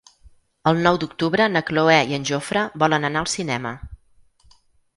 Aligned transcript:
El 0.71 0.79
nou 0.87 0.97
d'octubre 1.03 1.47
na 1.57 1.61
Cloè 1.67 1.99
i 2.13 2.17
en 2.19 2.25
Jofre 2.31 2.65
volen 2.85 3.07
anar 3.11 3.25
al 3.25 3.31
cinema. 3.37 3.77